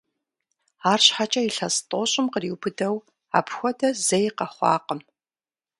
[0.91, 2.95] Арщхьэкӏэ илъэс тӏощӏым къриубыдэу
[3.37, 5.01] апхуэдэ зэи къэхъуакъым.